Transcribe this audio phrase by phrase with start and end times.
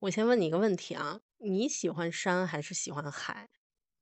[0.00, 3.50] 我先问你一个问题啊，你喜欢山还是喜欢海？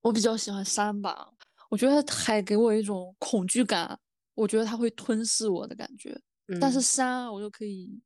[0.02, 1.32] 我比较喜欢山吧，
[1.70, 3.98] 我觉得海给我一种恐惧感，
[4.34, 6.20] 我觉得它会吞噬我的感觉。
[6.60, 8.00] 但是嗯，山啊，我就可以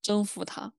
[0.00, 0.72] 征服它，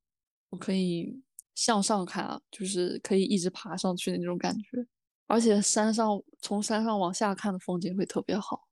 [0.50, 1.22] 我可以
[1.54, 4.88] 向上看啊，就是可以一直爬上去的那种感觉。
[5.28, 8.70] 而且山上从山上往下看的风景会特别好。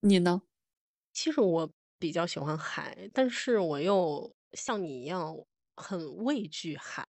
[0.00, 0.42] 你呢？
[1.12, 5.32] 其实我比较喜欢海，但是我又像你一样
[5.76, 7.06] 很畏惧海，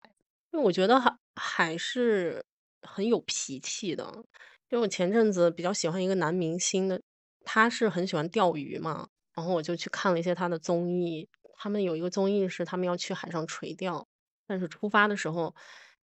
[0.52, 2.44] 因为我觉得海海是
[2.82, 4.24] 很有脾气的。
[4.68, 7.00] 因为我前阵子比较喜欢一个男明星的，
[7.44, 11.28] 他是很喜欢钓鱼嘛，然后我就去看了一些他的综艺。
[11.54, 14.06] 他们有一个综艺是他们要去海上垂钓，
[14.46, 15.54] 但是出发的时候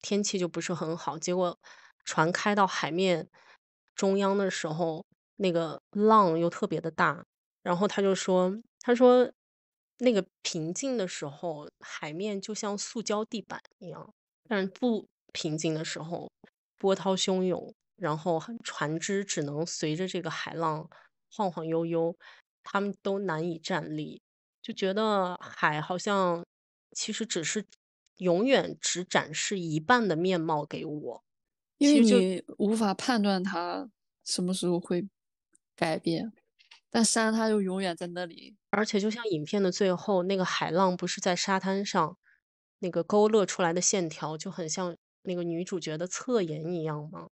[0.02, 1.59] 天气就不是很好，结果
[2.05, 3.27] 船开到海面
[3.94, 5.05] 中央的时候，
[5.36, 7.25] 那个浪又特别的大，
[7.61, 9.30] 然后他就说，他说
[10.03, 14.13] 那个平静的时候，海面就像塑胶地板一样，
[14.49, 16.30] 但是不平静的时候，
[16.77, 20.89] 波涛汹涌，然后船只只能随着这个海浪
[21.31, 22.16] 晃晃悠悠，
[22.63, 24.22] 他们都难以站立，
[24.61, 26.45] 就觉得海好像
[26.91, 27.66] 其实只是
[28.17, 31.23] 永远只展示一半的面貌给我，
[31.78, 33.89] 因为就你无法判断它
[34.25, 35.08] 什么时候会
[35.75, 36.31] 改变，
[36.94, 38.55] 但山它就永远在那里。
[38.69, 42.16] 而且就像影片的最后，那个海浪不是在沙滩上，
[42.80, 47.30] 那个勾勒出来的线条就很像那个女主角的侧颜一样吗？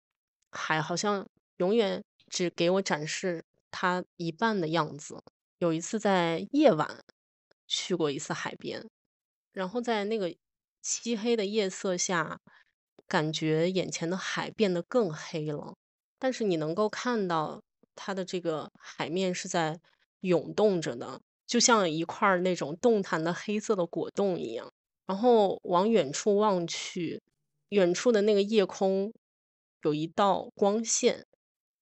[0.52, 5.20] 海好像永远只给我展示它一半的样子。
[5.58, 7.02] 有一次在夜晚
[7.66, 8.86] 去过一次海边，
[9.52, 10.32] 然后在那个
[10.80, 12.38] 漆黑的夜色下，
[13.08, 15.74] 感觉眼前的海变得更黑了。
[16.20, 17.60] 但是你能够看到
[17.98, 19.80] 它的这个海面是在
[20.20, 24.72] 涌动着的，就像一块儿那种动弹的黑色的果冻一样。
[25.06, 27.22] 然后往远处望去，
[27.70, 29.12] 远处的那个夜空
[29.82, 31.26] 有一道光线，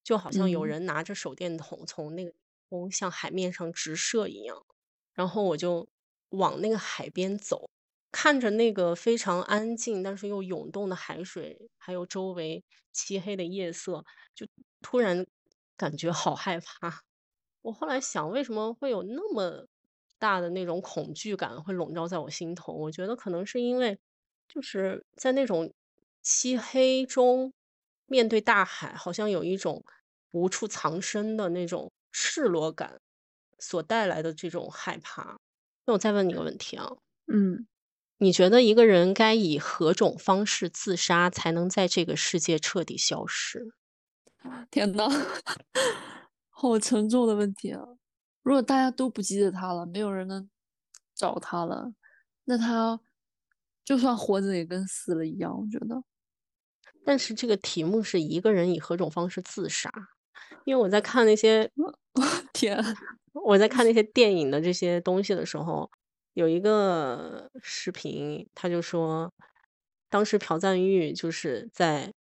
[0.04, 2.32] 就好像有嗯，人拿着手电筒从那个
[2.68, 4.64] 空向海面上直射一样。
[5.12, 5.88] 然后我就
[6.30, 7.68] 往那个海边走，
[8.12, 14.04] 看着那个非常安静但是又涌动的海水，还有周围漆黑的夜色，
[14.34, 14.46] 就
[14.82, 15.26] 突然
[15.76, 17.02] 感觉好害怕。
[17.62, 19.66] 我后来想，为什么会有那么
[20.18, 22.72] 大的那种恐惧感会笼罩在我心头？
[22.72, 23.98] 我觉得可能是因为
[24.48, 25.72] 就是在那种
[26.22, 27.52] 漆黑中
[28.06, 29.84] 面对大海，好像有一种
[30.30, 33.00] 无处藏身的那种赤裸感
[33.58, 35.36] 所带来的这种害怕。
[35.86, 36.88] 那我再问你个问题啊，
[37.26, 37.66] 嗯，
[38.18, 43.72] 你觉得一个人该以何种方式自杀才能在这个世界彻底消失？
[44.70, 45.04] 天呐，
[46.50, 47.82] 好沉重的问题啊！
[48.42, 50.48] 如果大家都不记得他了，没有人能
[51.14, 51.92] 找他了，
[52.44, 53.00] 那他
[53.84, 55.56] 就算活着也跟死了一样。
[55.58, 56.02] 我觉得，
[57.04, 59.90] 但是这个题目是一个人以何种方式自杀，
[60.64, 61.70] 因为我在看那些
[62.52, 62.82] 天，
[63.32, 65.90] 我在看那些电影的这些东西的时候，
[66.34, 69.32] 有一个视频，他就说，
[70.08, 72.12] 当时朴赞郁就是在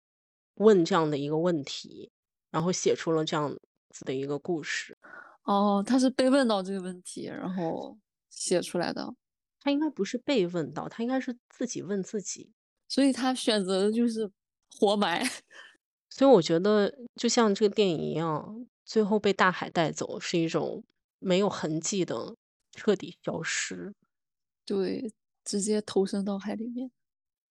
[0.55, 2.11] 问这样的一个问题，
[2.55, 3.53] 然后写出了这样
[3.89, 4.97] 子的一个故事。
[5.43, 7.97] 哦，他是被问到这个问题，然后
[8.29, 9.13] 写出来的，
[9.59, 12.53] 他应该不是被问到，他应该是自己问自己。
[12.87, 14.31] 所以他选择的就是
[14.71, 15.21] 活埋。
[16.09, 20.81] 所以我觉得就像这个电影一样，最后被大海带走，是一种
[21.19, 22.37] 没有痕迹的
[22.71, 23.93] 彻底消失。
[24.65, 25.11] 对，
[25.43, 26.89] 直接投身到海里面，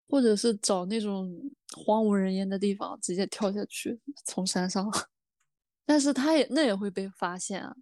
[0.08, 4.90] 或者是找那种荒无人烟的地方，直接跳下去，从山上。
[5.86, 7.76] 但是他也那也会被发现啊，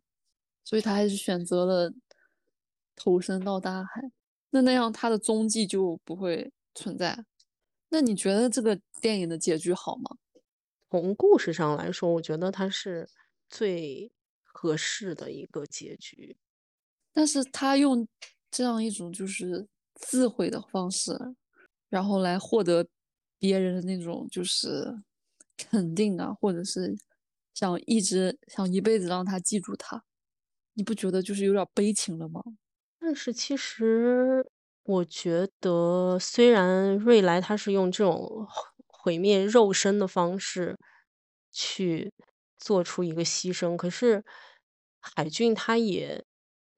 [0.65, 1.93] 所以他还是选择了
[2.97, 4.11] 投身到大海。
[4.51, 7.25] 那那样他的踪迹就不会存在。
[7.91, 10.17] 那你觉得这个电影的结局好吗？
[10.91, 13.09] 从故事上来说，我觉得它是
[13.49, 14.13] 最
[14.43, 16.37] 合适的一个结局。
[17.13, 18.07] 但是他用
[18.51, 21.13] 这样一种就是自毁的方式，
[21.93, 22.87] 然后来获得
[23.39, 25.03] 别人的那种就是
[25.59, 26.97] 肯定啊，或者是
[27.53, 30.03] 想一直想一辈子让他记住他，
[30.73, 32.43] 你不觉得就是有点悲情了吗？
[32.99, 34.43] 但是其实
[34.85, 40.79] 我觉得，虽然瑞来他是用这种毁毁灭肉身的方式
[41.51, 42.11] 去
[42.59, 44.25] 做出一个牺牲，可是
[44.99, 46.25] 海俊他也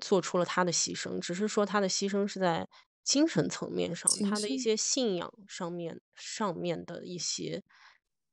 [0.01, 2.67] 做出了他的牺牲，只是说他的牺牲是在
[3.05, 7.63] 精神层面上，他的一，些信仰上面上面的一些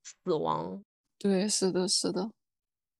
[0.01, 0.83] 死亡。
[1.19, 2.31] 对，是的，是的。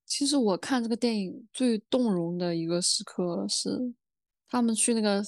[0.04, 3.94] 其实我看这个电影最动容的一个时刻是，
[4.48, 5.24] 他们去那个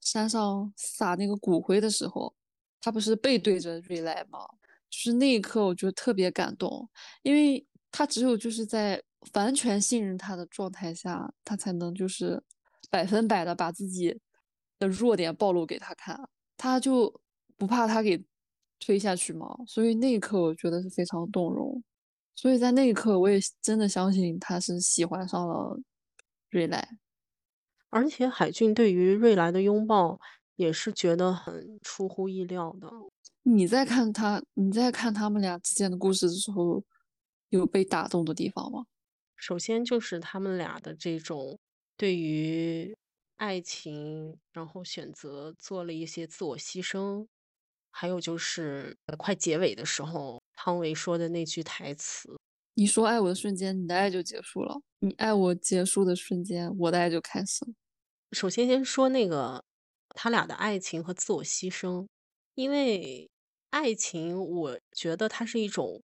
[0.00, 2.32] 山上撒那个骨灰的时候，
[2.80, 4.46] 他不是背对着瑞莱吗？
[4.88, 6.88] 就是那一刻，我觉得特别感动，
[7.22, 9.02] 因为他只有就是在
[9.34, 12.42] 完全信任他的状态下，他才能就是
[12.88, 14.20] 百分百的把自己
[14.80, 17.20] 的弱点暴露给他看，他就
[17.56, 18.20] 不怕他给
[18.80, 19.46] 推下去吗？
[19.68, 21.80] 所以那一刻，我觉得是非常动容。
[22.34, 25.78] 所以在那一刻，我也真的相信他是喜欢上了
[26.48, 26.96] 瑞来，
[27.90, 30.18] 而且海俊对于瑞来的拥抱
[30.56, 32.90] 也是觉得很出乎意料的。
[33.42, 36.82] 你在看他，你在看他们俩之间的故事的时候，
[37.50, 38.86] 有被打动的地方吗？
[39.36, 41.58] 首先就是他们俩的这种
[41.96, 42.96] 对于
[43.40, 47.26] 爱情，然后选择做了一些自我牺牲，
[47.90, 52.38] 还有就是快结尾的时候，汤唯说的那句台词
[52.76, 57.72] ：“你说爱我的瞬间，你的爱就结束了；你爱我结束的瞬间，我的爱就开始了。”
[58.32, 59.64] 首先先说那个
[60.14, 62.06] 他俩的爱情和自我牺牲，
[62.54, 63.30] 因为
[63.70, 66.02] 爱情，我觉得它是一种，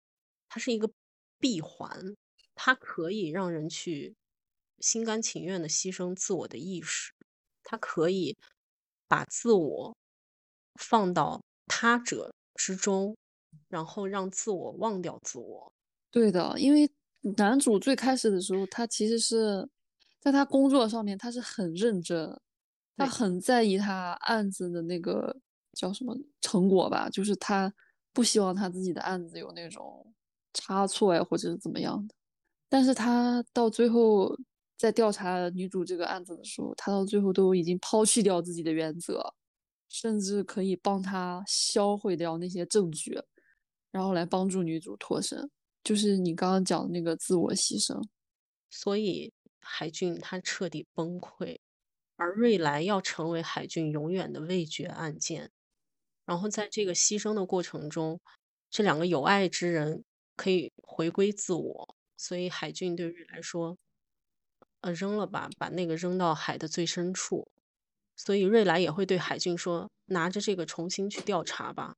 [0.49, 0.91] 它是一个
[1.39, 2.17] 闭环。
[2.57, 4.17] 它可以让人去
[4.81, 7.13] 心甘情愿的牺牲自我的意识，
[7.71, 8.37] 它可以
[9.07, 9.95] 把自我
[10.75, 13.17] 放到他者之中，
[13.69, 15.73] 然后让自我忘掉自我。
[16.11, 16.91] 对的，因为
[17.37, 19.69] 男主最开始的时候，他其实是
[20.19, 22.37] 在他工作上面，他是很认真，
[22.97, 25.37] 他很在意他案子的那个
[25.75, 27.73] 叫什么成果吧，就是他
[28.13, 30.13] 不希望他自己的案子有那种
[30.55, 32.13] 差错呀，或者是怎么样的。
[32.69, 34.37] 但是他到最后
[34.81, 39.35] 在调查女主这个案子的时候，他到最后都已经抛弃掉自己的原则，
[39.91, 43.21] 甚至可以帮他销毁掉那些证据，
[43.91, 45.51] 然后来帮助女主脱身。
[45.85, 48.03] 就是你刚刚讲的那个自我牺牲。
[48.71, 49.31] 所以
[49.61, 51.59] 海俊他彻底崩溃，
[52.17, 55.51] 而瑞来要成为海俊永远的味觉案件。
[56.25, 58.19] 然后在这个牺牲的过程中，
[58.71, 60.05] 这两个有爱之人
[60.37, 61.97] 可以回归自我。
[62.17, 63.77] 所以海俊对瑞来说
[64.83, 67.49] ：“呃，扔了吧，把那个扔到海的最深处。”
[68.17, 71.97] 所以瑞来也会对海俊说：“拿着这个重新去调查吧。”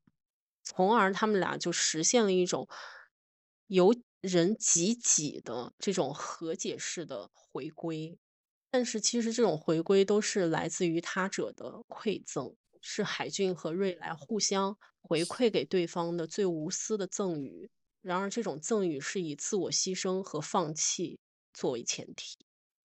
[0.64, 2.69] 从而他们俩就实现了一种
[3.67, 8.19] 由人及己的这种和解式的回归。
[8.70, 17.69] 但是其实这种回归都是来自于他者的馈赠，是海俊和瑞来互相回馈给对方的最无私的赠予。
[18.00, 21.19] 然而，这种赠与是以自我牺牲和放弃
[21.52, 22.37] 作为前提。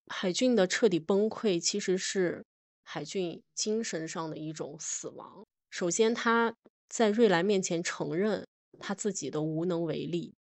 [0.08, 2.46] 海俊的彻底崩溃，其实是
[2.84, 5.46] 海俊精神上的一种死亡。
[5.70, 6.56] 首先，他
[6.88, 8.46] 在瑞来面前承认
[8.80, 10.34] 他自己的无能为力，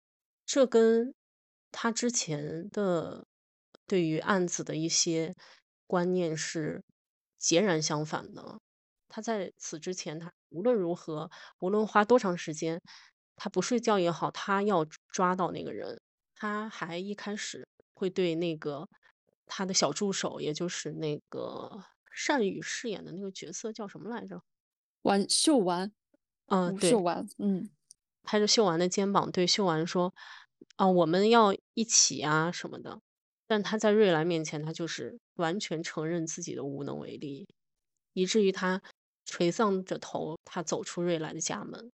[0.45, 1.13] 这跟
[1.71, 3.25] 他之前的
[3.87, 5.33] 对于案子的一些
[5.87, 6.83] 观念是
[7.37, 8.59] 截然相反的。
[9.09, 11.29] 他在此之前，他无论如何，
[11.59, 12.79] 无论花多长时间。
[13.37, 15.99] 他不睡觉也好，他要抓到那个人。
[16.35, 18.87] 他还一开始会对那个
[19.45, 21.83] 他的小助手，也就是那个
[22.27, 24.41] 单宇饰演的那个角色叫什么来着？
[25.03, 25.91] 完秀丸。
[26.47, 27.27] 嗯，对，秀丸。
[27.37, 27.69] 嗯，
[28.23, 30.13] 拍着秀丸的肩膀对秀丸说
[30.77, 33.01] ：“啊，我们要一起啊什么的。”
[33.47, 37.47] 但他在瑞兰面前，他就是完全承认自己的无能为力，
[38.13, 38.81] 以至于他
[39.25, 41.91] 垂丧着头，他走出瑞兰的家门。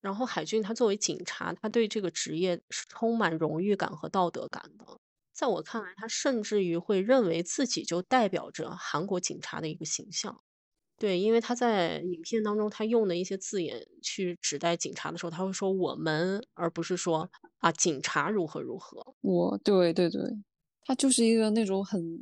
[0.00, 4.98] 然后海军他作为警察，他对这个职业是充满荣誉感和道德感的。
[5.38, 10.40] 在我看来，他甚至于会认为自己就代表着韩国警察的一个形象。
[10.96, 19.14] 对，因为他在影片当中他用的一些字眼去指代警察的时候，他会说“我们”，而不是说啊警察如何如何。
[19.20, 20.20] 我对对对，
[20.80, 22.20] 他就是一个那种很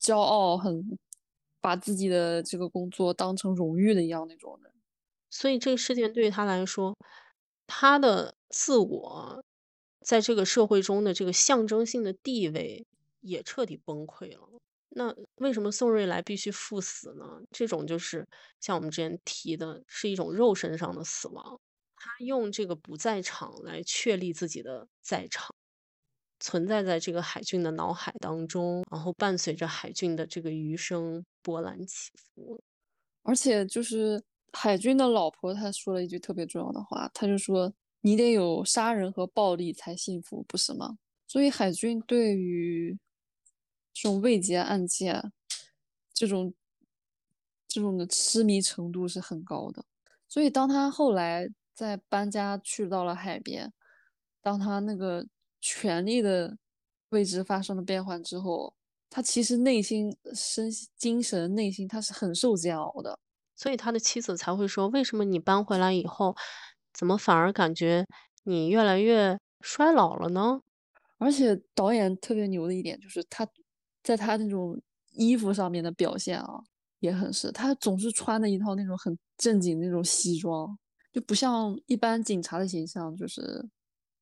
[0.00, 0.98] 骄傲、很
[1.60, 4.72] 把自己的这个工作当成荣誉的一样那种人。
[5.30, 6.96] 所以这个事件对于他来说，
[7.68, 9.44] 他的自我
[10.06, 12.86] 在这个社会中的这个象征性的地位
[13.22, 14.48] 也彻底崩溃了。
[14.90, 17.24] 那为什么宋瑞来必须赴死呢？
[17.50, 18.24] 这种就是
[18.60, 21.60] 像我们之前提的，是一种肉身上的死亡。
[21.96, 25.52] 他用这个不在场来确立自己的在场，
[26.38, 32.62] 存在在这个海俊的脑海当中，然后伴随着海俊的这个余生波澜起伏，
[33.24, 34.22] 而且就是。
[34.52, 37.70] 海军的老婆，她说了一句特别重要的话，她就说
[38.06, 40.96] ：“你得有杀人和暴力才幸福，不是吗？”
[41.26, 42.96] 所以海军对于
[43.92, 45.32] 这种未结案件，
[46.14, 46.54] 这种
[47.66, 49.84] 这种的痴迷程度是很高的。
[50.28, 53.72] 所以当他后来在搬家去到了海边，
[54.40, 55.26] 当他那个
[55.60, 56.56] 权力的
[57.08, 58.72] 位置发生了变换之后，
[59.10, 63.18] 他其实内心身精神内心他是很受煎熬的。
[63.56, 66.36] 所以他的妻子才会说：“为什么你搬回来以后，
[66.96, 68.06] 怎么反而感觉
[68.44, 70.60] 你越来越衰老了呢？”
[71.18, 73.46] 而且导演特别牛的一点就是他
[74.02, 74.80] 在他那种
[75.12, 76.60] 衣服上面的表现啊，
[77.00, 80.78] 也很是，他总是穿的一套那种很正经那种西装，
[81.12, 83.66] 就不像一般警察的形象，就是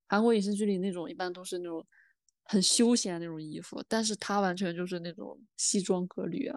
[0.07, 1.85] 韩国影视剧里那种一般都是那种
[2.45, 6.57] 很休闲那种衣服，但是他完全就是那种西装革履啊。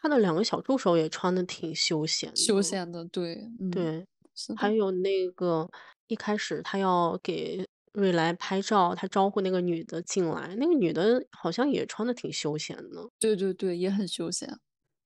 [0.00, 4.06] 他的两个小助手也穿的挺休闲的，休闲的，对，嗯，对，
[4.38, 5.68] 是，还有那个
[6.06, 14.48] 一开始他要给瑞来拍照，他招呼那个女的进来，那个女的好像也穿的挺休闲的，对对对，也很休闲。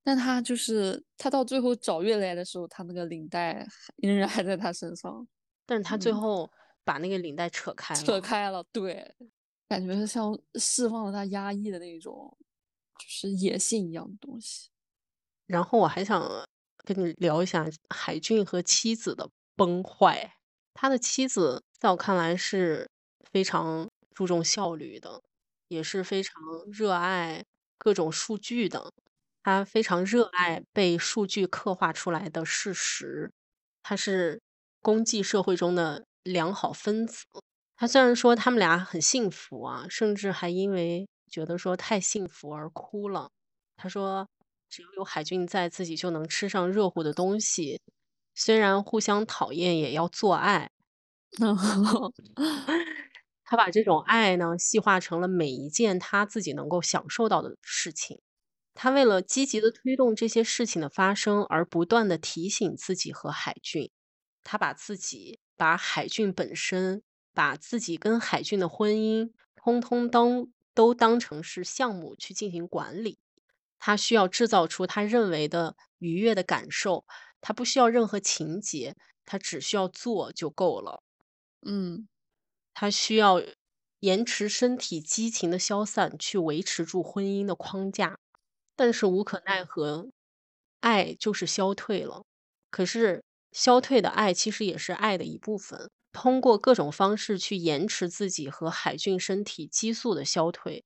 [0.05, 5.27] 但他就是他到最后找月来的时候，他那个领带仍然还在他身上，
[5.65, 6.51] 但是他最嗯，后
[6.85, 8.01] 把那个领带扯开了。
[8.03, 9.15] 扯开了，对，
[9.69, 12.37] 感觉像释放了他压抑的那种，
[12.99, 14.69] 就是野性一样的东西。
[15.47, 16.21] 然后我还想
[16.85, 20.35] 跟你聊一下海俊和妻子的崩坏。
[20.75, 22.89] 他的妻子在我看来是
[23.31, 25.21] 非常注重效率的，
[25.69, 26.35] 也是非常
[26.71, 27.45] 热爱
[27.79, 28.91] 各种数据的。
[29.45, 33.31] 他非常热爱被数据刻画出来的事实，
[33.83, 34.41] 他是
[34.81, 37.25] 公际社会中的良好分子。
[37.77, 43.31] 他虽然说他们俩很幸福啊，甚至还因为觉得说太幸福而哭了。
[43.77, 44.29] 他说
[44.73, 47.79] ：“只要有海军在，自己就能吃上热乎的东西，
[48.35, 50.71] 虽然互相讨厌，也要做爱。
[53.45, 58.19] ”他把这种爱呢，细化成了每一件他自己能够享受到的事情。
[58.73, 63.91] 他为了积极的推动这些事情的发生，而不断的提醒自己和海俊。
[64.43, 67.03] 他把自己、把海俊本身、
[67.35, 73.19] 把自己跟海俊的婚姻，通通当都当成是项目去进行管理。
[73.85, 77.05] 他需要制造出他认为的愉悦的感受，
[77.41, 81.03] 他不需要任何情节，他只需要做就够了。
[81.67, 82.07] 嗯，
[82.75, 83.43] 他需要
[83.99, 88.19] 延迟身体激情的消散，去维持住婚姻的框架。
[88.77, 90.11] 但是无可奈何，
[90.79, 92.23] 爱就是消退了。
[92.71, 95.91] 可是消退的爱其实也是爱的一部分。
[96.13, 100.85] 通过各种方式去延迟自己和海俊身体激素的消退，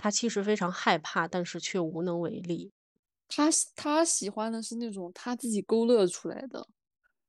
[0.00, 2.72] 他其实非常害怕，但是却无能为力。
[3.28, 6.66] 他他喜欢的是那种他自己勾勒出来的，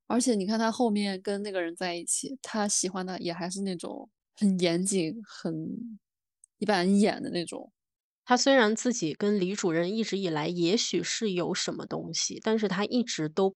[0.07, 5.99] 而且你看他后面跟那个人在一起，他喜欢的也还是那种很严谨、很
[6.59, 7.71] 一板一眼的那种。
[8.23, 13.53] 他虽然自己跟李主任一直以来也许是有什么东西，但是他一直都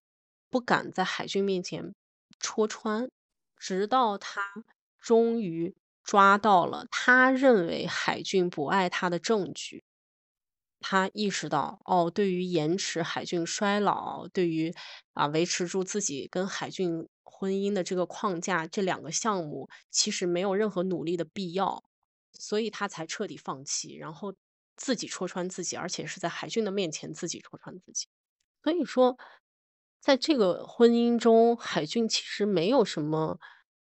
[0.50, 1.94] 不敢在海军面前
[2.38, 3.08] 戳穿，
[3.56, 4.42] 直到他
[5.00, 5.74] 终于
[6.06, 9.84] 抓到了他认为海俊不爱他的证据。
[10.78, 14.72] 他意识到，哦，对于延迟海俊衰老，对于
[15.14, 21.82] 啊维持住自己跟海俊婚姻的这个框架，这两个项目其实没有任何努力的必要，
[22.32, 24.34] 所以他才彻底放弃，然后
[24.76, 28.06] 自己戳穿自己，而且是在海俊的面前自己戳穿自己。
[28.62, 29.16] 所以说，
[30.00, 33.38] 在这个婚姻中，海俊其实没有什么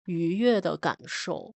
[0.05, 1.55] 愉悦的感受，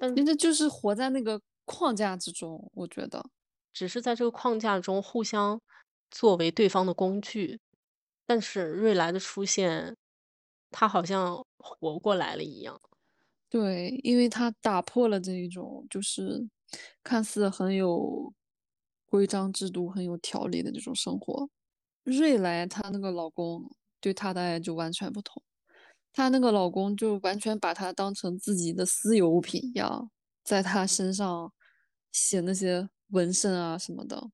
[0.00, 3.24] 但人家就是活在那个框架之中，我觉得。
[3.72, 5.60] 只是在这个框架中互相
[6.10, 7.60] 作为对方的工具。
[8.26, 9.96] 但是瑞来的出现，
[10.70, 12.80] 他好像活过来了一样。
[13.48, 16.48] 对，因为他打破了这一种就是
[17.04, 18.32] 看似很有
[19.04, 21.48] 规章制度、很有条理的这种生活。
[22.02, 25.42] 瑞来她那个老公对她的爱就完全不同，
[26.16, 30.10] 她那个老公就完全把她当成自己的私有物品一样，
[30.42, 31.52] 在她身上
[32.10, 34.30] 写那些纹身啊什么的，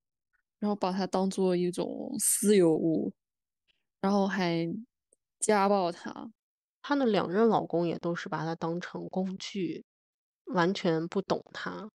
[0.60, 3.12] 然后把她当做一种私有物，
[4.00, 4.72] 然后还
[5.40, 6.30] 家暴她。
[6.80, 9.84] 她的两任老公也都是把她当成工具，
[10.44, 11.90] 完全不懂她。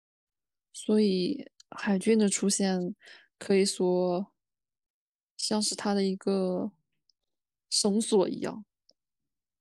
[0.73, 2.95] 所以海军的出现
[3.37, 4.31] 可以说
[5.37, 6.71] 像是她的一个
[7.69, 8.65] 绳索一样，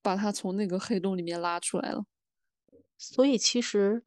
[0.04, 2.04] 把他从那个黑洞里面拉出来了。
[2.98, 4.04] 所以其实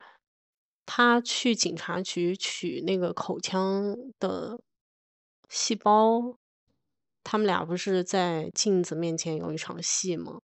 [0.85, 4.61] 他去警察局取那个口腔的
[5.49, 6.37] 细胞，
[7.23, 10.39] 他们俩不是在镜子面前有一场戏吗？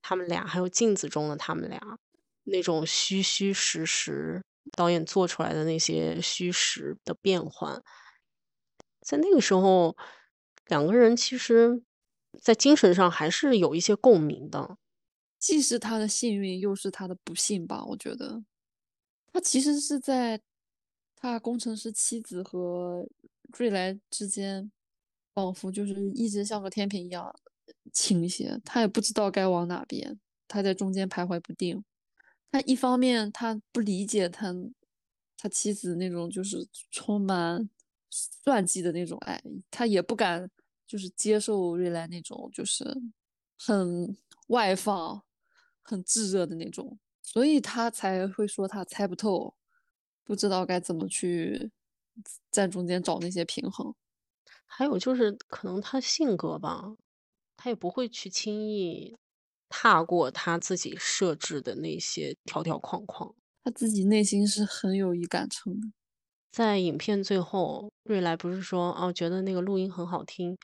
[0.00, 1.98] 他们俩还有镜子中的他们俩，
[2.44, 7.82] 那种虚虚实实，导演做出来的那些虚实的变换，
[9.00, 9.96] 在那个时候，
[10.66, 11.82] 两个人其实
[12.40, 14.78] 在精神上还是有一些共鸣的。
[15.46, 17.84] 既是他的幸运，又是他的不幸吧？
[17.84, 18.42] 我觉得
[19.32, 20.42] 他其实是在
[21.14, 23.06] 他工程师妻子和
[23.56, 24.72] 瑞来之间
[25.34, 27.32] 仿佛就是一直像个天平一样
[27.92, 31.84] 倾斜，他也不知道该往哪边，他在中间徘徊不定。
[32.50, 34.52] 他一方面他不理解他
[35.36, 37.70] 他妻子那种就是充满
[38.10, 40.50] 算计的那种爱，他也不敢
[40.88, 42.84] 就是接受瑞来那种就是
[43.56, 44.16] 很
[44.48, 45.22] 外放、
[45.86, 49.54] 很炙热的那种，所以他才会说他猜不透，
[50.24, 51.70] 不知道该怎么去
[52.50, 53.94] 在中间找那些平衡。
[54.66, 56.96] 还有就是可能他性格吧，
[57.56, 59.16] 他也不会去轻易
[59.68, 63.34] 踏过他自己设置的那些条条框框。
[63.62, 65.88] 他自己内心是很有一杆秤的。
[66.52, 70.56] 在影片最后，瑞来不是说哦，觉得那个录音很好听，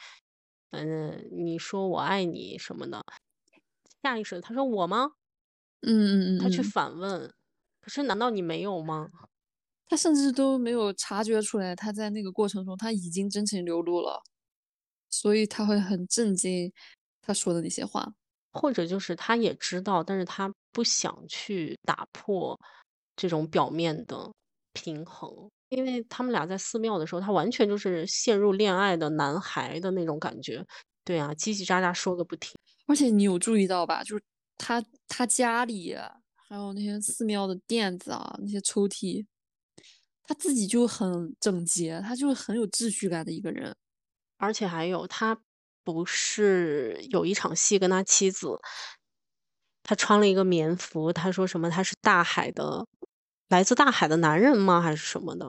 [0.70, 3.02] 嗯，你说我爱你什么的，
[4.02, 5.12] 下意识他说我吗？
[5.82, 7.32] 嗯嗯嗯，他去嗯反问，
[7.80, 9.08] 可是难道你没有吗？
[9.88, 14.22] 他甚至都没有察觉出来，他在那个过程中他已经真情流露了，
[15.10, 16.72] 所以他会很震惊
[17.22, 18.12] 他说的那些话。
[18.52, 22.58] 或者就是他也知道，但是他不想去打破
[23.16, 24.30] 这种表面的
[24.74, 30.64] 平衡，因为他们俩在寺庙的时候，他完全就是陷入恋爱的男孩的那种感觉。
[31.04, 32.52] 对啊，叽叽喳喳说个不停。
[32.86, 34.02] 而且你有注意到吧？
[34.04, 34.22] 就是
[34.58, 35.96] 他他家里
[36.48, 39.24] 还有那些寺庙的垫子啊，那些抽屉，
[40.24, 43.74] 他自己就很整洁，他就是很有秩序感的一个人。
[44.36, 45.38] 而且还有，他
[45.84, 48.58] 不是有一场戏跟他妻子，
[49.84, 52.86] 他穿了一个棉服，他说什么他是大海的，
[53.48, 54.80] 来自大海的男人吗？
[54.82, 55.46] 还是什么的？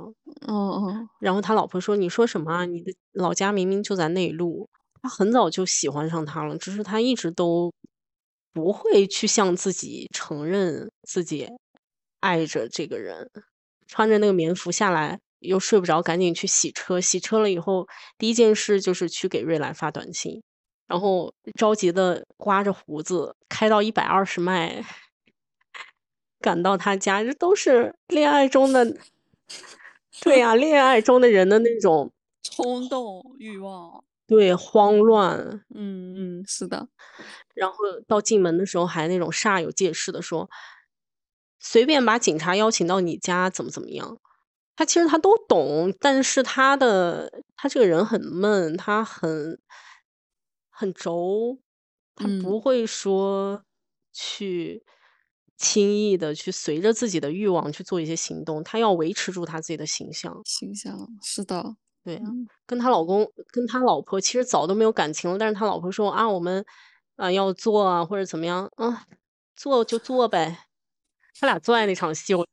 [0.48, 2.66] 嗯嗯，然后他老婆说：“你说什么啊？
[2.66, 4.70] 你的老家明明就在内陆。”
[5.04, 7.74] 他很早就喜欢上他了，只是他一直都
[8.54, 11.50] 不会去向自己承认自己
[12.22, 13.30] 爱着这个人。
[13.86, 17.02] 穿着那个棉服下来，又睡不着，赶紧去洗车。
[17.02, 17.86] 洗车了以后，
[18.18, 20.42] 第一件事就是去给瑞兰发短信，
[20.88, 24.84] 然后着急的刮着胡子，开到一百二十迈，
[26.40, 27.22] 赶到他家。
[27.22, 28.98] 这都是恋爱中的，
[30.22, 32.10] 对呀、恋爱中的人的那种
[32.42, 34.02] 冲动欲望，
[34.34, 35.64] 对慌乱。
[35.76, 36.88] 嗯嗯，是的，
[37.54, 37.76] 然后
[38.08, 40.50] 到进门的时候还那种煞有介事的说，
[41.60, 44.18] 随便把警察邀请到你家，怎么怎么样。
[44.76, 49.60] 他其实他都懂，但是他的他这个人很闷，他很
[50.72, 51.60] 很轴，
[52.16, 53.64] 他嗯不会说
[54.12, 54.84] 去
[55.58, 60.42] 轻易的去随着自己的欲望去做一些行动，他要维持住他自己的形象。
[60.44, 66.66] 形象是的，对啊，嗯跟她老公跟他老婆其实早都没有感情了，但是他老婆说啊，我们
[67.16, 69.06] 啊要做啊或者怎么样，啊，
[69.56, 70.66] 做就做呗。
[71.40, 72.48] 他俩做爱那场戏，我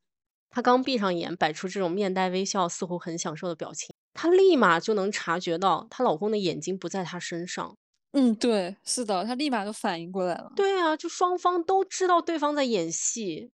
[0.50, 7.76] 他刚闭上眼，摆出这种面带微笑，似乎很享受的表情，她立马就能察觉到她老公的眼睛不在她身上。
[8.12, 10.50] 嗯，对，是的，他立马就反应过来了。
[10.56, 13.52] 对啊，就双方都知道对方在演戏，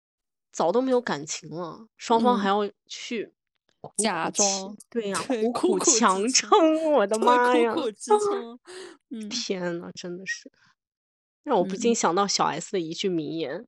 [0.51, 3.33] 早都没有感情了，双方还嗯要去苦
[3.97, 7.75] 假装对呀、对苦苦强撑撑，我的妈呀！
[7.75, 8.59] 苦苦支撑，
[9.11, 10.51] 嗯天呐，真的是，
[11.45, 13.67] 让我不嗯禁想到小 S 的一句名言。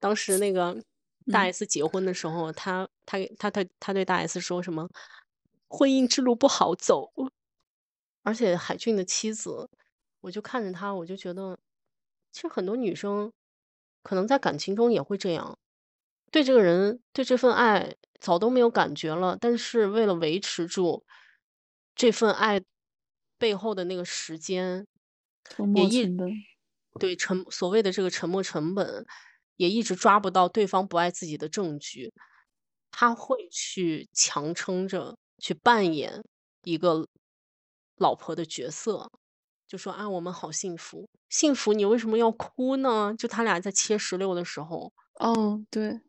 [0.00, 0.82] 当时那个
[1.30, 4.88] 大嗯 S 结婚的时候，他他他他他对大 S 说什么？
[5.68, 7.12] 婚姻之路不好走。
[8.24, 9.70] 而且海俊的妻子，
[10.20, 11.58] 我就看着他，我就觉得，
[12.32, 13.32] 其实很多女生
[14.02, 15.58] 可能在感情中也会这样，
[16.30, 21.04] 对这个人，对这份爱早都没有感觉了，但是为了维持住
[21.94, 22.60] 这份爱
[23.38, 24.86] 背后的那个时间，
[25.44, 26.06] 沉也一
[26.98, 29.06] 对沉所谓的这个沉没成本，
[29.56, 32.12] 也一直抓不到对方不爱自己的证据，
[32.90, 36.22] 他会去强撑着去扮演
[36.64, 37.06] 一个
[37.96, 39.10] 老婆的角色，
[39.66, 43.14] 就说啊，我们好幸福，幸福，你为什么要哭呢？
[43.16, 46.00] 就他俩在切石榴的时候，哦，对，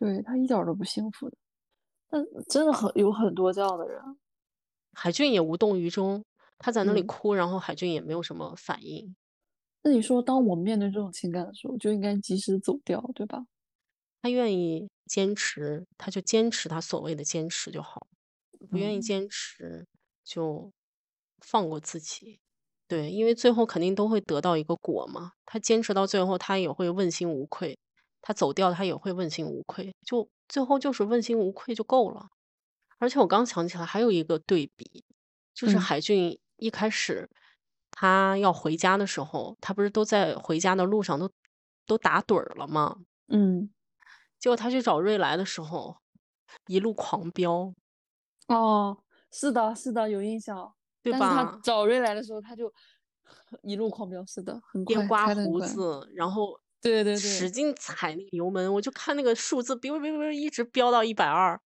[0.00, 1.36] 对，他一点儿都不幸福的。
[2.08, 4.02] 但真的很有很多这样的人，
[4.94, 6.24] 海俊也无动于衷，
[6.58, 9.14] 他在那里嗯哭，然后海俊也没有什么反应。
[9.82, 13.46] 那你说，当我们面对这种情感的时候，就应该及时走掉，对吧？
[14.22, 18.06] 他愿意坚持，他就坚持他所谓的坚持就好，
[18.70, 19.86] 不愿意嗯坚持
[20.24, 20.70] 就
[21.40, 22.38] 放过自己。
[22.86, 25.32] 对，因为最后肯定都会得到一个果嘛。
[25.46, 27.74] 他坚持到最后，他也会问心无愧；
[28.22, 29.94] 他走掉，他也会问心无愧。
[30.04, 32.28] 就最后就是问心无愧就够了。
[32.98, 35.04] 而且我刚想起来还有一个对比，
[35.54, 37.28] 就是嗯海俊一开始
[37.90, 41.30] 他要回家的时候，他不是都在回家的路上都
[41.86, 42.96] 都打盹儿了吗？
[43.28, 43.70] 嗯，
[44.38, 45.96] 结果他去找瑞来的时候，
[46.66, 47.72] 一路狂飙。
[48.48, 50.74] 哦，是的，是的，有印象。
[51.02, 51.60] 对吧他吧？
[51.62, 52.70] 找瑞来的时候，他就
[53.62, 55.34] 一路狂飙，是的，很快，边刮。
[55.34, 61.60] 胡子，然后对对对，使劲踩那个油门，我就看那个数字哔哔哔哔一直飙到一百二。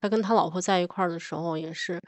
[0.00, 2.00] 他跟他老婆在一块儿的时候也是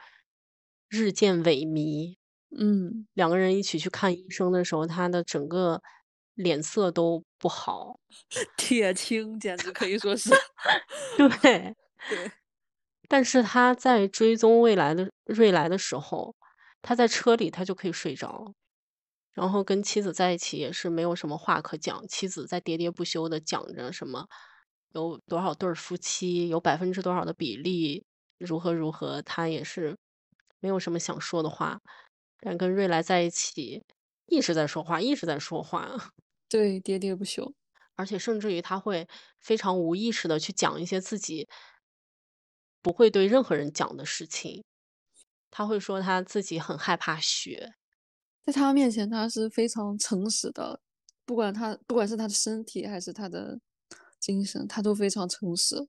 [0.88, 2.16] 日渐萎靡，
[2.57, 5.83] 嗯，两个人一起去看医生的时候，他的整个
[6.35, 7.98] 脸色都不好。
[8.57, 10.31] 铁青简直可以说是，
[11.16, 11.29] 对，
[12.09, 12.31] 对，
[13.09, 16.35] 但是他在追踪未来的瑞来的时候，
[16.83, 18.53] 他在车里他就可以睡着，
[19.33, 24.27] 然后跟妻子在一起也是没有什么话可讲，妻子在喋喋不休的讲着什么
[24.92, 28.05] 有多少对儿夫妻，有百分之多少的比例
[28.38, 29.97] 如何如何，他也是
[30.61, 31.81] 没有什么想说的话，
[32.40, 33.83] 但跟瑞来在一起
[34.27, 36.12] 一直在说话，一直在说话。
[36.49, 37.55] 对，喋喋不休。
[37.95, 39.07] 而且甚至于他会
[39.38, 41.49] 非常无意识的去讲一些自己
[42.81, 44.64] 不会对任何人讲的事情。
[45.51, 47.75] 他会说他自己很害怕雪，
[48.44, 50.81] 在他面前，他是非常诚实的，
[51.24, 53.61] 不管他不管是他的身体还是他的
[54.18, 55.87] 精神，他都非常诚实。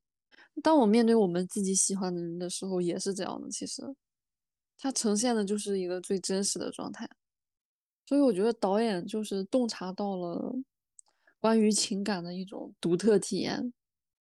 [0.62, 3.50] 当我面对我们自己喜欢的人的时候，也是这样的。
[3.50, 3.82] 其实，
[4.78, 7.10] 他呈现的就是一个最真实的状态。
[8.06, 10.54] 所以我觉得导演就是洞察到了
[11.40, 13.74] 关于情感的一种独特体验。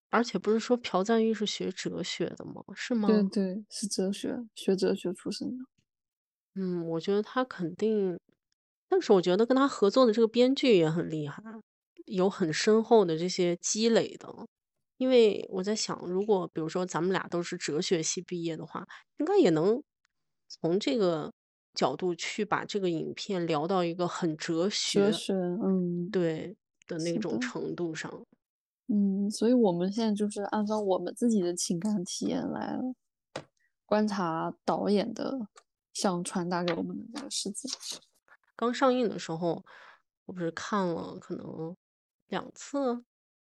[0.08, 2.62] 而且不是说朴赞玉是学哲学的吗？
[2.74, 3.08] 是吗？
[3.08, 5.64] 对对，是哲学，学哲学出身的。
[6.56, 8.18] 嗯，我觉得他肯定，
[8.88, 11.42] 但是我觉得跟他合作的这个编剧也很厉害，
[12.06, 14.28] 有很深厚的这些积累的。
[14.98, 18.86] 因为我在想，如果比如说咱们俩都是哲学系毕业的话，
[19.18, 19.82] 应该也能
[20.48, 21.32] 从这个
[21.74, 27.40] 角度去把这个影片聊到一个很哲哲学，学，嗯，对的那种的。
[27.40, 28.24] 程度上。
[28.88, 32.78] 嗯，所以我们现在就是按照我们自己的情感体验来
[33.86, 35.38] 观察导演的
[35.92, 37.68] 想传达给我们的这个世界。
[38.56, 39.64] 刚上映的时候，
[40.26, 41.76] 我不是看了可能
[42.28, 42.78] 两次，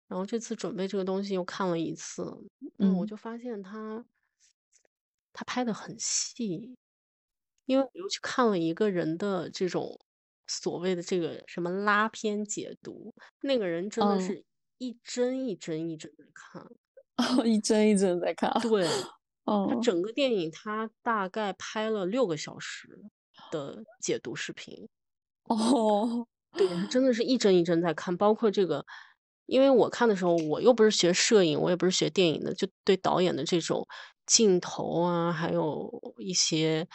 [0.08, 2.24] 然后这次准备这个东西又看了一次，
[2.78, 4.06] 嗯，我嗯，就发现他
[5.34, 6.76] 他拍的很细，
[7.66, 10.00] 因为我又去看了一个人的这种
[10.48, 14.44] 所谓的这个什么拉片解读，那个人真的嗯，是
[14.78, 16.62] 一帧一帧一帧的看，
[17.40, 18.50] 哦，一帧一帧在看。
[18.50, 18.88] 啊， 对，
[19.66, 23.00] 他哦，整个电影他大概拍了六个小时
[23.52, 24.88] 的解读视频。
[25.46, 28.86] 哦，对，他真的是一帧一帧在看，包括这个
[29.48, 33.86] 因为我看的时候，我又不是学摄影，我也不是学电影的，就对导演的这种
[34.26, 36.88] 镜头啊，还有一些，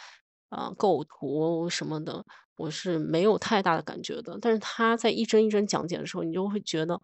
[0.50, 2.24] 呃，构图什么的，
[2.56, 4.38] 我是没有太大的感觉的。
[4.40, 7.00] 但是他在一帧一帧讲解的时候，你就会觉得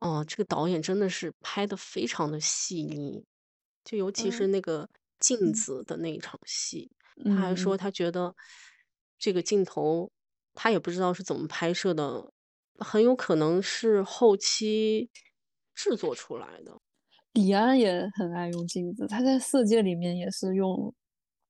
[0.00, 3.24] 哦，这个导演真的是拍的非常的细腻。
[3.84, 4.88] 就尤其是嗯，那个
[5.20, 6.90] 镜嗯，子的那一场戏，
[7.24, 8.34] 他还说他觉得
[9.18, 10.10] 这个镜头
[10.54, 12.32] 他也不知道是怎么拍摄的，
[12.78, 15.10] 很有可能是后期
[15.74, 16.80] 制作出来的。
[17.32, 20.94] 李安也很爱用镜子，他在《色戒》里面也是用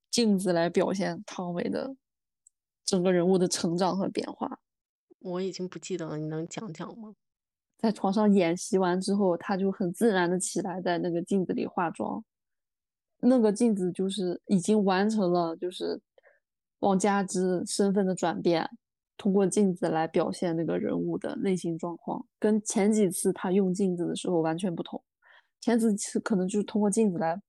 [0.09, 1.95] 镜子来表现汤唯的
[2.83, 4.59] 整个人物的成长和变化。
[5.19, 7.15] 我已经不记得了，你能讲讲吗？
[7.77, 12.23] 在床上演习完之后，他就很自然的起来，在那个镜子里化妆。
[13.19, 15.99] 那个镜子就是已经完成了，就是
[16.79, 18.69] 王佳芝身份的转变，
[19.17, 25.01] 通过镜子来表现那个人物的内心状况，跟前几次他用镜子的时候完全不同。
[25.61, 27.41] 前几次可能就是通过镜子来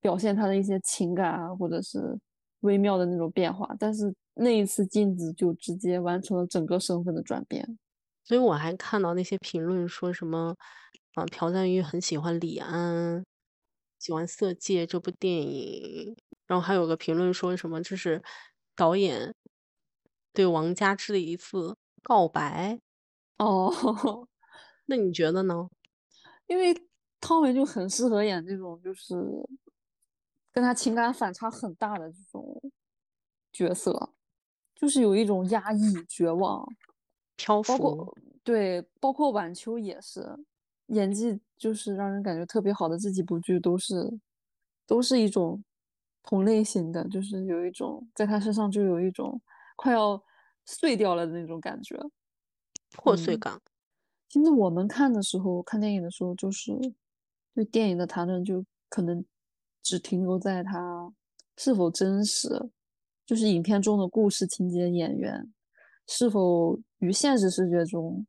[0.00, 2.18] 表现他的一些情感啊，或者是
[2.60, 7.78] 微妙的那种变化，但是那一次镜子就直接完成了整个身份的转变。
[8.28, 10.54] 所以我还看到那些评论说什么，
[11.14, 13.24] 啊，朴赞郁很喜欢李安，
[13.98, 16.14] 喜欢《色戒》这部电影，
[16.46, 18.22] 然后还有个评论说什么这是
[18.76, 19.34] 导演
[20.34, 22.78] 对王佳芝的一次告白，
[23.38, 23.72] 哦，
[24.84, 25.70] 那你觉得呢？
[26.48, 26.74] 因为
[27.20, 29.14] 汤唯就很适合演这种就是
[30.52, 32.60] 跟他情感反差很大的这种
[33.50, 34.12] 角色，
[34.74, 36.66] 就是有一种压抑、绝望，
[37.38, 40.22] 漂浮，包括对，包括晚秋也是
[40.88, 44.18] 演技，就是让人感觉特别好的这几部剧都是
[44.86, 45.64] 都是一种
[46.22, 49.40] 同类型的，就是有一种在他身上就有一种
[49.76, 50.22] 快要
[50.66, 51.96] 碎掉了的那种感觉。
[51.96, 52.10] 嗯，
[52.90, 53.60] 破碎感。
[54.28, 56.72] 其实我们看的时候，看电影的时候，就是
[57.54, 59.24] 对电影的谈论，就可能
[59.82, 61.12] 只停留在它
[61.56, 62.48] 是否真实，
[63.24, 65.52] 就是影片中的故事情节、演员
[66.08, 68.26] 是否与现实世界中、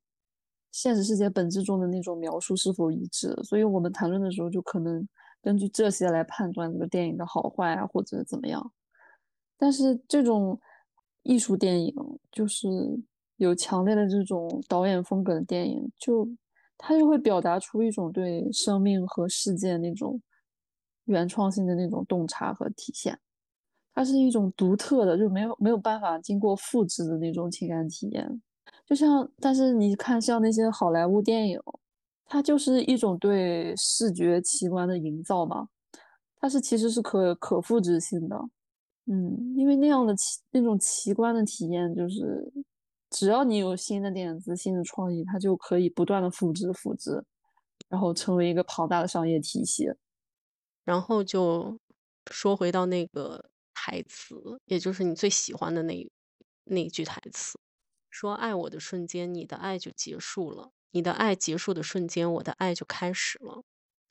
[0.72, 3.34] 现实世界本质中的那种描述是否一致。
[3.44, 5.08] 所以我们谈论的时候，就可能
[5.42, 8.72] 根据这些来判断这个电影的好坏啊，或者怎么样。
[9.58, 10.60] 但是这种
[11.24, 11.96] 艺术电影，
[12.32, 12.68] 就是
[13.38, 16.28] 有强烈的这种导演风格的电影，就
[16.78, 20.22] 它就会表达出一种对生命和世界那种
[21.06, 23.18] 原创性的那种洞察和体现。
[24.00, 28.42] 它是一种独特的，就没有没有办法经过复制的那种情感体验。
[28.86, 31.60] 就像，但是你看，像那些好莱坞电影，
[32.24, 35.68] 它就是一种对视觉奇观的营造嘛，
[36.40, 38.40] 它是其实是可可复制性的。
[39.08, 42.50] 嗯，因为那样的奇那种奇观的体验，就是
[43.10, 47.22] 只要你有新的点子、新的创意，它就可以不断的复制、复制，
[47.90, 49.92] 然后成为一个庞大的商业体系。
[50.86, 51.78] 然后就
[52.32, 56.12] 说回到那个台词，也就是你最喜欢的那
[56.66, 57.58] 那一句台词，
[58.10, 63.64] 说“爱我的瞬间，你的爱就结束了；你的爱结束的瞬间，我的爱就开始了。”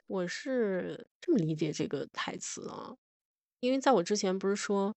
[0.09, 2.96] 我是这么理解这个台词啊。
[3.61, 4.96] 因为在我之前不是说，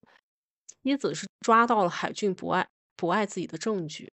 [0.82, 4.10] 妻子是抓到了海俊不爱不爱自己的证据，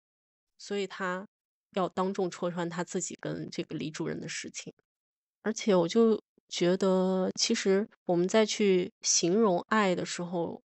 [0.58, 1.28] 所以他
[1.74, 4.74] 要当众戳穿他自己跟这个李主任的事情。
[5.44, 10.62] 而且我就觉得，其实我们在去形容爱的时候，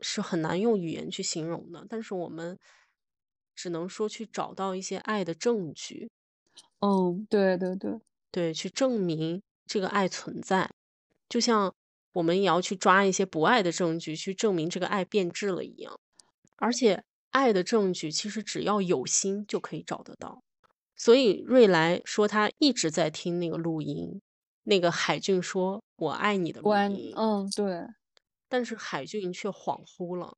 [0.00, 1.86] 是很难用语言去形容的。
[1.88, 2.58] 但是我们
[3.54, 6.10] 只能说去找到一些爱的证据。
[6.80, 10.70] 嗯，对对对对，去证明这个爱存在，
[11.28, 11.74] 就像。
[12.14, 15.98] 我们也要去抓一些不爱的证据，去证明这个爱变质了一样。
[16.56, 20.42] 而且，爱的证据其实只要有心就可以找得到。
[20.94, 24.20] 所以，瑞来说他一直在听那个录音，
[24.64, 27.12] 那个海俊说“我爱你”的录音。
[27.16, 27.86] 嗯，对。
[28.48, 30.36] 但是海俊却恍惚了，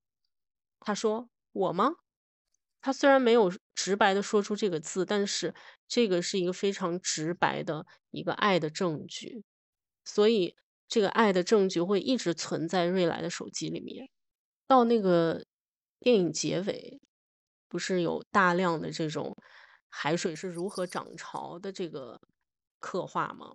[0.80, 1.94] 他说：“我吗？”
[2.80, 5.54] 他虽然没有直白的说出这个字，但是
[5.88, 9.44] 这个是一个非常直白的一个爱的证据。
[10.04, 10.56] 所以。
[10.87, 14.08] 这个爱的证据会一直存在瑞来的手机里面。
[14.66, 15.44] 到那个
[15.98, 17.00] 电影结尾，
[17.68, 19.34] 不是有大量的这种
[19.88, 22.20] 海水是如何涨潮的这个
[22.78, 23.54] 刻画吗？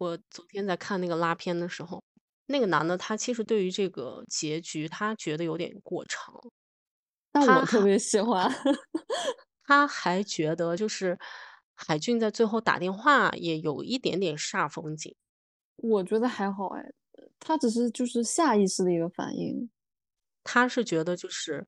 [0.00, 2.02] 我昨天在看那个拉片的时候，
[2.46, 6.34] 那个男的他其实对于这个结局他觉得有点过长，
[7.30, 8.50] 但我特别喜欢。
[9.64, 11.18] 他还觉得就是
[11.74, 15.14] 海俊在最后打电话也有一点点煞风景。
[15.76, 16.92] 我觉得还好哎，
[17.38, 19.68] 他只是就是下意识的一个反应。
[20.42, 21.66] 他是觉得就是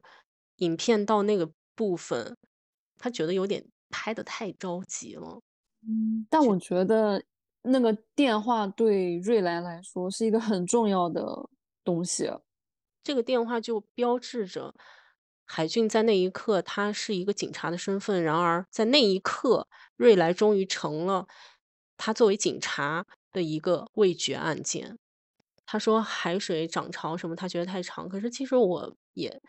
[0.57, 2.35] 影片到那个部分，
[2.97, 5.43] 他觉得有点拍的太着急了。
[5.87, 7.23] 嗯，但我觉得
[7.63, 11.49] 那个电话对瑞来来说是一个很重要的
[11.85, 12.31] 东西。
[13.03, 14.75] 这个电话就标志着
[15.45, 21.27] 海俊在那一刻他是一个警察的身份，然而在那一刻，瑞来终于成了
[21.97, 23.07] 他作为警察。
[23.33, 24.99] 的一个未决案件，
[25.65, 28.07] 他说海水涨潮什么，他觉得太长。
[28.07, 29.41] 可是其实我也，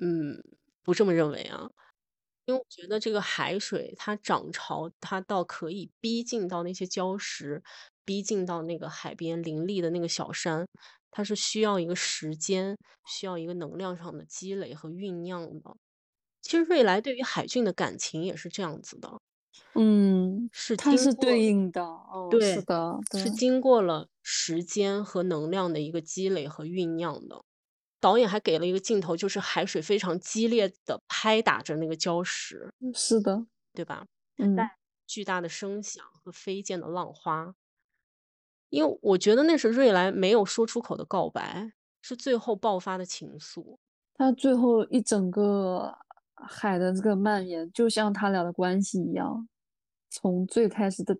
[0.00, 0.40] 嗯，
[0.84, 1.68] 不这么认为啊，
[2.46, 7.62] 因为我觉得这个海水它涨潮，它倒可以逼近到那些礁石，
[8.04, 10.66] 逼近到那个海边林立的那个小山，
[11.10, 12.76] 它是需要一个时间，
[13.06, 15.74] 需要一个能量上的积累和酝酿的。
[16.42, 19.20] 其实瑞来对于海俊的感情也是这样子的。
[19.76, 27.42] 嗯，是它是对应的，哦，对，是的，是经过了时间和能量的一个积累和酝酿的。
[28.04, 34.04] 导演还给了一个镜头，就是海水非常激烈的拍打着那个礁石，是的，对吧？
[34.36, 34.54] 嗯，
[35.06, 37.54] 巨大的声响和飞溅的浪花。
[38.68, 43.78] 因为我觉得那是瑞莱没有说出口的告白，是最后爆发的情愫。
[44.12, 45.96] 他最后一整个
[46.34, 49.48] 海的这个蔓延，就像他俩的关系一样。
[50.10, 51.16] 从最开始的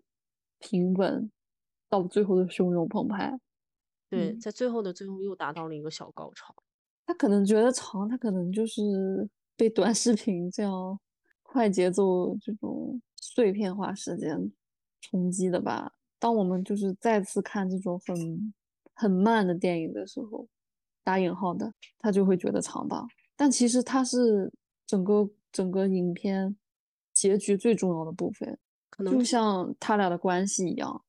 [0.59, 1.31] 平稳，
[1.89, 3.39] 到最后的汹涌澎湃，
[4.07, 6.53] 对，在最后的最后又达到了一个小高潮。
[7.05, 8.81] 他可能觉得长，他可能就是
[9.55, 10.99] 被短视频这样
[11.43, 14.51] 快节奏这种碎片化时间
[15.01, 15.91] 冲击的吧。
[16.17, 18.53] 当我们就是再次看这种很
[18.93, 20.47] 很慢的电影的时候，
[21.03, 23.05] 打引号的，他就会觉得长吧。
[23.35, 24.51] 但其实它是
[24.87, 26.55] 整个整个影片
[27.13, 28.57] 结局最重要的部分。
[28.89, 31.03] 可能就像他俩的关系一样，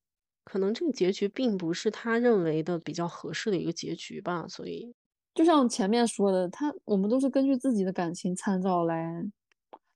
[0.44, 4.46] 可能这个结局并不是他认为的比较合适的一个结局吧。
[4.48, 4.92] 所以，
[5.36, 9.22] 就像前面说的，他我们都是根据自己的感情参照来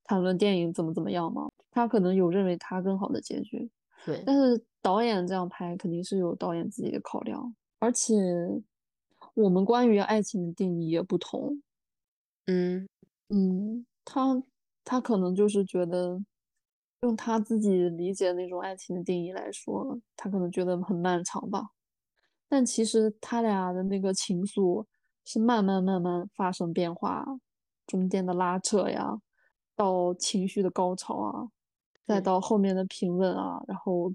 [0.05, 1.51] 谈论电影怎么怎么样嘛。
[1.71, 3.69] 他可能有认为他更好的结局，
[4.05, 4.23] 对。
[4.27, 8.15] 但是导演这样拍肯定是有导演自己的考量，而且
[9.35, 11.63] 我们关于爱情的定义也不同。
[12.47, 12.87] 嗯
[13.31, 14.43] 嗯，他
[14.85, 16.23] 他可能就是觉得。
[17.03, 21.71] 用他自己理解那种爱情的定义来说，他可能觉得很漫长吧。
[22.47, 24.85] 但其实他俩的那个情愫
[25.25, 27.25] 是慢慢慢慢发生变化，
[27.87, 29.21] 中间的拉扯呀，
[29.77, 31.49] 到情绪的高潮啊，
[32.07, 32.21] 再。
[32.21, 34.13] 到后面的平稳啊，然后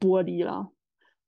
[0.00, 0.70] 剥离了，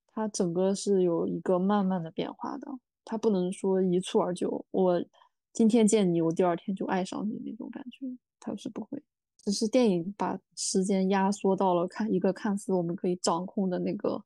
[0.07, 2.67] 它整个是有一个慢慢的变化的，
[3.05, 5.05] 它不能说一蹴而就，我
[5.53, 8.07] 今天见你，我第二天就爱上你那种感觉，
[8.41, 9.03] 它是不会。
[9.45, 14.25] 只是电影把时间压缩到了看一个看似我们可以掌控的那个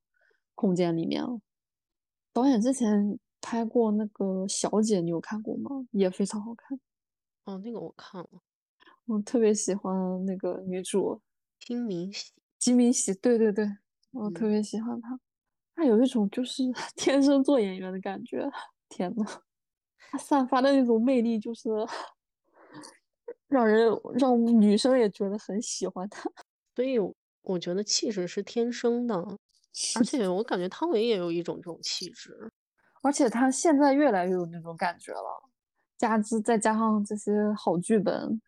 [0.54, 1.38] 空间里面了。
[2.32, 5.70] 导演之前拍过那个《小姐》，你有看过吗？
[5.92, 6.80] 也非常好看。
[7.46, 8.42] 哦，那个我看了。
[9.06, 11.20] 我特别喜欢那个女主
[11.60, 12.32] 金敏喜。
[12.60, 13.66] 金敏喜，对对对，
[14.12, 14.48] 我特嗯。
[14.48, 15.20] 别喜欢她。
[15.76, 16.62] 她有一种就是
[16.96, 18.48] 天生做演员的感觉，
[18.88, 19.24] 天呐，
[20.10, 21.70] 她散发的那种魅力就是
[23.48, 26.30] 让人让女生也觉得很喜欢她。
[26.76, 26.98] 所以
[27.42, 29.16] 我觉得气质是天生的，
[29.94, 32.50] 而且我感觉汤唯也有一种这种气质。
[33.02, 35.42] 而且他现在越来越有那种感觉了，
[35.96, 38.40] 加之再加上这些好剧本。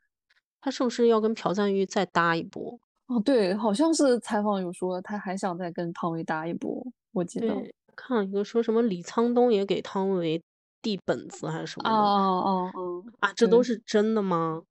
[0.60, 2.78] 他是不是要跟朴赞玉再搭一波？
[3.06, 7.48] 哦，对，好像是采访有说他还想再跟汤唯搭一波，我记得。
[7.48, 10.42] 对，看了一个说什么李沧东也给汤唯
[10.80, 12.04] 递本子还是什啊么的。
[12.04, 12.12] 哦
[12.44, 13.62] 哦哦，啊，这都。
[13.62, 14.62] 是真的吗？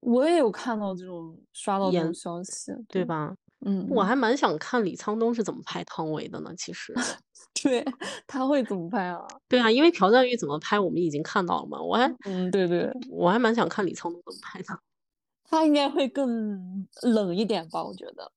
[0.00, 3.34] 我也有看到这种刷到这种消息，对吧？
[3.66, 3.88] 嗯嗯。
[3.90, 6.94] 我还蛮想看李沧东是怎么拍汤唯的呢，其实。
[7.62, 7.84] 对，
[8.26, 9.26] 他会怎么拍啊？
[9.48, 12.92] 对啊，因为朴赞玉怎么拍我们已经看到了嘛，我还嗯，对对。
[13.10, 14.78] 我还蛮想看李沧东怎么拍的。
[15.50, 18.30] 他应该会更冷一点吧，我觉得。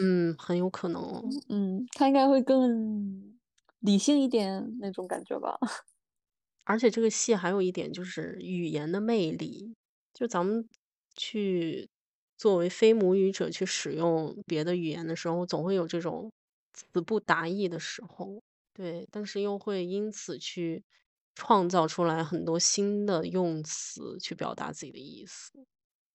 [0.00, 1.22] 嗯，很有可能哦。
[1.50, 3.36] 嗯，他应该会更
[3.80, 5.58] 理性一点那种感觉吧。
[6.64, 9.74] 而且这个戏还有一点就是语言的魅力，
[10.14, 10.66] 就咱们
[11.14, 11.90] 去
[12.44, 16.30] 作为非母语者去使用别的语言的时候，总会有这种
[16.74, 18.42] 词不达意的时候。
[18.74, 20.84] 对，但是又会因此去
[21.34, 25.52] 创造出来很多新的用词去表达自己的意思。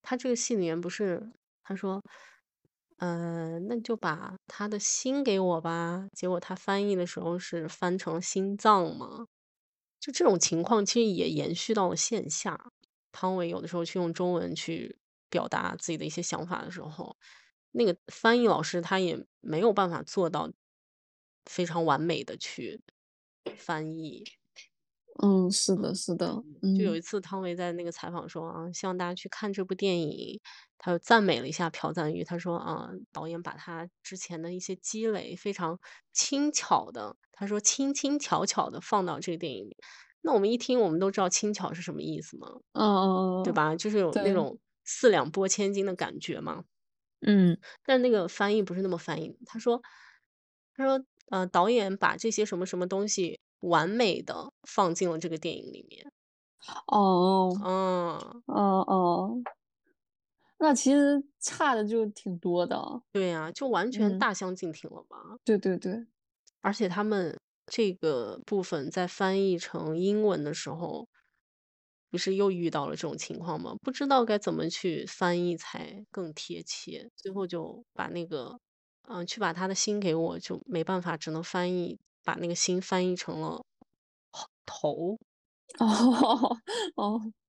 [0.03, 1.31] 他这个戏里面不是
[1.63, 1.99] 他说
[2.97, 9.25] ：“呃，那就把他的心给我吧。”结果他翻译的时候是翻成了心脏嘛。
[9.99, 12.69] 就这种情况其实也延续到了线下，
[13.11, 14.95] 汤唯有的时候去用中文去
[15.29, 17.17] 表达自己的一些想法的时候，
[17.71, 20.51] 那个翻译老师他也没有办法做到
[21.45, 22.81] 非常完美的去
[23.57, 24.23] 翻译。
[25.21, 26.97] 嗯，是的嗯，是的，嗯，就有嗯。
[26.97, 30.41] 一次汤唯在那个采访说：“啊，希望大家去看这部电影。”
[30.81, 35.79] 他又赞美了一下朴赞玉，他说：“啊，导演把他之前的一些积累非常
[36.13, 39.77] 轻巧的，他说：“轻轻巧巧的放到这个电影里。”
[40.21, 42.61] 那我们一听我们都知道轻巧是什么意思嘛。
[42.75, 43.75] 嗯嗯嗯，对吧？
[43.75, 44.33] 就是有那。
[44.33, 46.65] 种四两拨千斤的感觉嘛。
[47.21, 47.57] 嗯。
[47.85, 49.81] 但那个翻译不是那么翻译，他说
[50.75, 56.11] 他说：“呃，导演把这些什么什么东西完美的放进了这个电影里面。”
[56.87, 58.43] 哦，嗯。
[58.47, 58.55] 哦
[58.87, 59.45] 哦。
[60.61, 62.77] 那其实差的就挺多的。
[63.15, 64.17] 对呀，就完全嗯。
[64.17, 65.39] 大相径庭了吧。
[65.47, 66.09] 对对对。
[66.63, 67.37] 而且他们
[67.67, 71.08] 这个部分在翻译成英文的时候
[72.11, 73.75] 不是又遇到了这种情况吗？
[73.83, 78.59] 不知道该怎么去翻译才更贴切，最后就把那个
[79.09, 83.63] 嗯，去把他的心给我，就没办法，只能翻译把那个心翻译成了
[84.65, 85.17] 头。
[85.79, 86.57] 哦，
[86.95, 87.33] 哦。